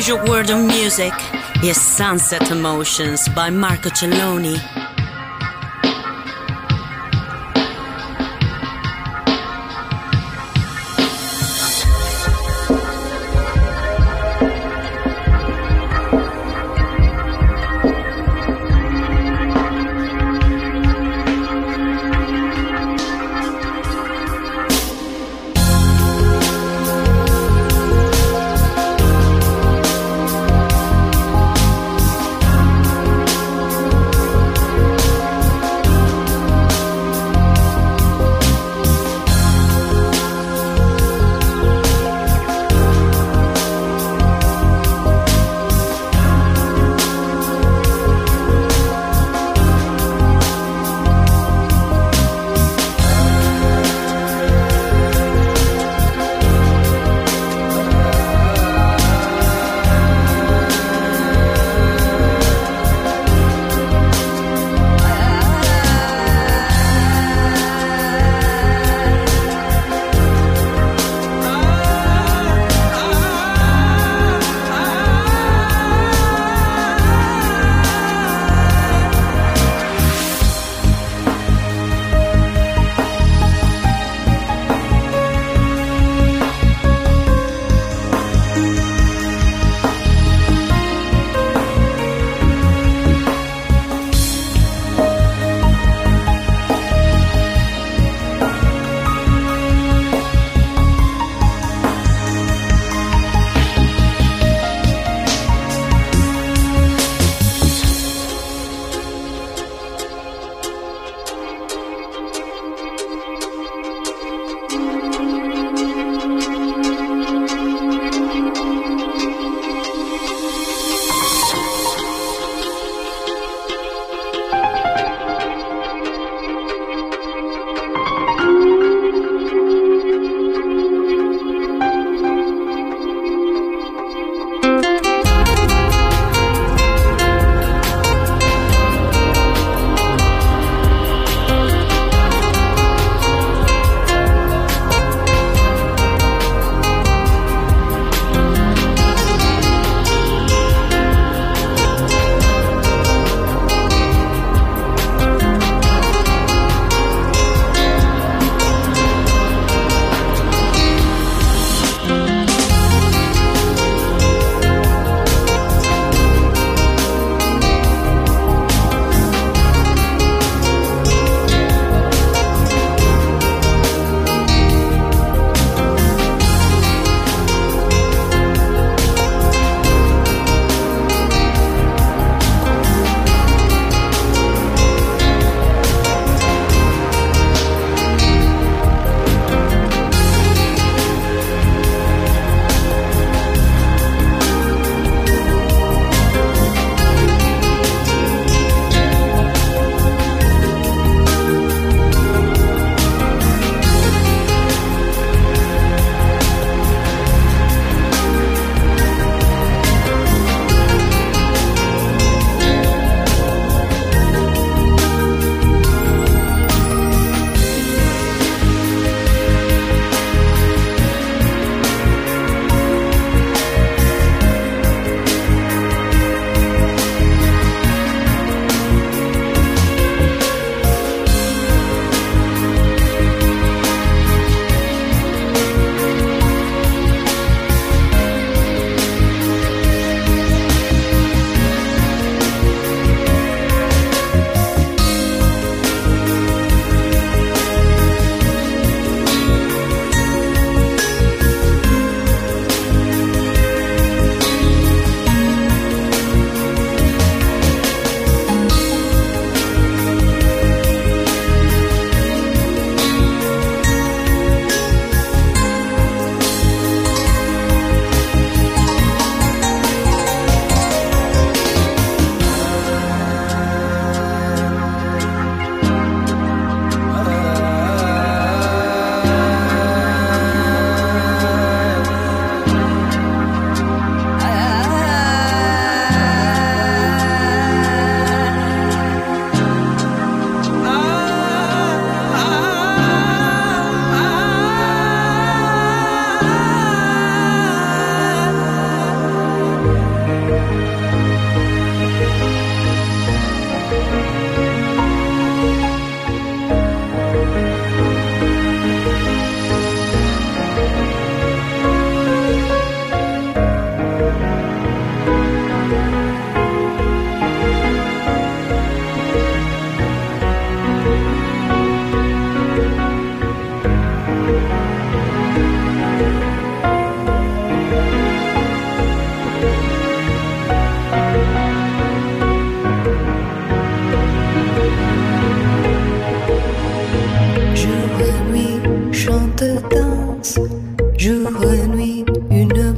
[0.00, 1.12] Pleasure word of music
[1.62, 4.89] is Sunset Emotions by Marco Celloni.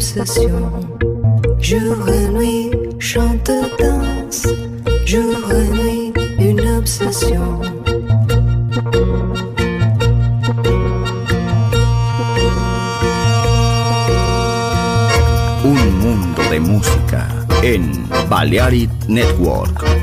[0.03, 0.73] obsession.
[1.61, 4.49] Jour et nuit, chante, danse.
[5.07, 7.61] Jour et nuit, une obsession.
[15.65, 17.29] Un mundo de música
[17.63, 20.02] en Balearic Network.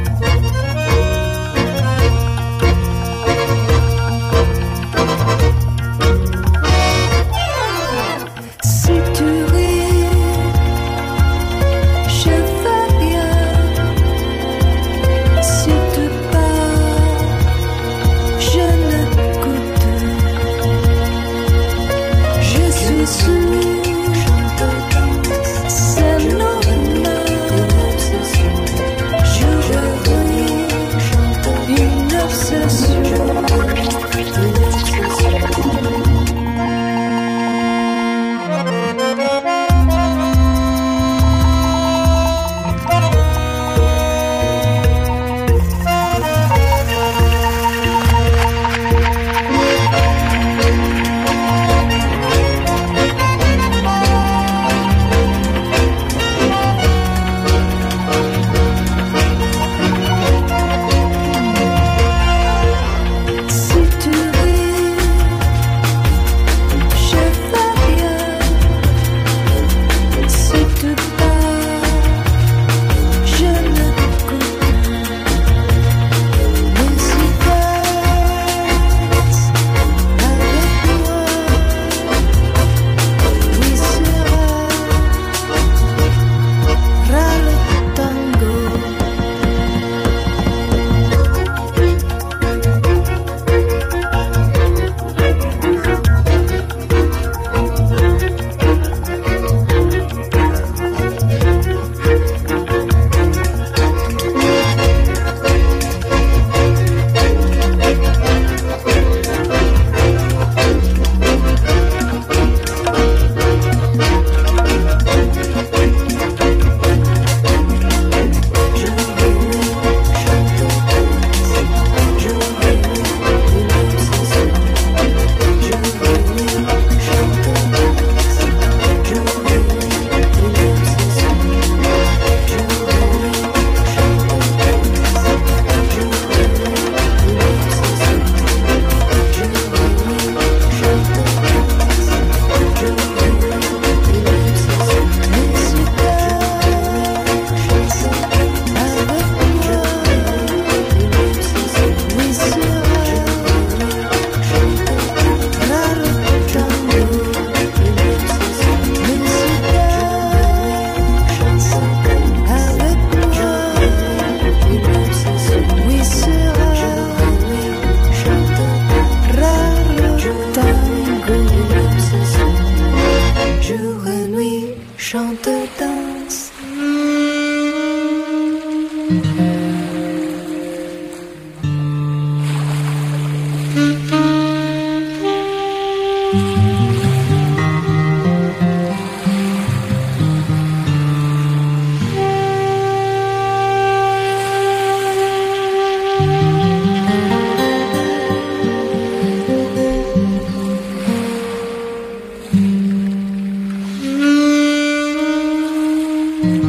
[206.42, 206.69] Mm-hmm.